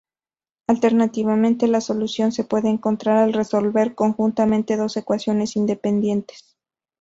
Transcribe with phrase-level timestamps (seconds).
[0.67, 6.57] Alternativamente, la solución se puede encontrar al resolver conjuntamente dos ecuaciones independientes.